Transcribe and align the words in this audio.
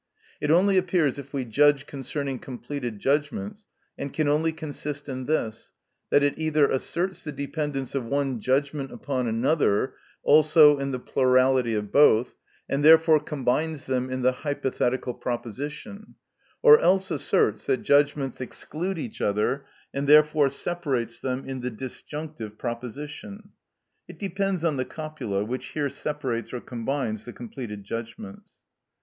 _It 0.41 0.49
only 0.49 0.79
appears 0.79 1.19
if 1.19 1.31
we 1.31 1.45
judge 1.45 1.85
concerning 1.85 2.39
completed 2.39 2.97
judgments, 2.97 3.67
and 3.99 4.11
can 4.11 4.27
only 4.27 4.51
consist 4.51 5.07
in 5.07 5.27
this, 5.27 5.73
that 6.09 6.23
it 6.23 6.39
either 6.39 6.67
asserts 6.71 7.23
the 7.23 7.31
dependence 7.31 7.93
of 7.93 8.05
one 8.07 8.39
judgment 8.39 8.91
upon 8.91 9.27
another 9.27 9.93
(also 10.23 10.79
in 10.79 10.89
the 10.89 10.97
plurality 10.97 11.75
of 11.75 11.91
both), 11.91 12.33
and 12.67 12.83
therefore 12.83 13.19
combines 13.19 13.83
them 13.83 14.09
in 14.09 14.23
the 14.23 14.31
hypothetical 14.31 15.13
proposition; 15.13 16.15
or 16.63 16.79
else 16.79 17.11
asserts 17.11 17.67
that 17.67 17.83
judgments 17.83 18.41
exclude 18.41 18.97
each 18.97 19.21
other, 19.21 19.67
and 19.93 20.07
therefore 20.09 20.49
separates 20.49 21.19
them 21.19 21.47
in 21.47 21.59
the 21.59 21.69
disjunctive 21.69 22.57
proposition. 22.57 23.49
It 24.07 24.17
depends 24.17 24.63
on 24.63 24.77
the 24.77 24.85
copula, 24.97 25.45
which 25.45 25.67
here 25.67 25.91
separates 25.91 26.51
or 26.53 26.59
combines 26.59 27.23
the 27.25 27.33
completed 27.33 27.83
judgments. 27.83 28.49